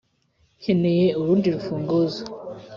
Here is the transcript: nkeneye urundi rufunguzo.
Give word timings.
nkeneye 0.59 1.07
urundi 1.19 1.47
rufunguzo. 1.55 2.21